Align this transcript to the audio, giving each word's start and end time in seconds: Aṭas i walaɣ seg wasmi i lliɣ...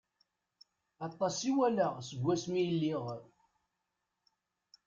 Aṭas 1.07 1.37
i 1.49 1.51
walaɣ 1.57 1.93
seg 2.07 2.19
wasmi 2.25 2.59
i 2.69 2.71
lliɣ... 2.73 3.05